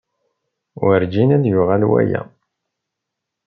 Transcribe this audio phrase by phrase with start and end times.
[0.81, 2.21] Werǧin ad d-yuɣal waya.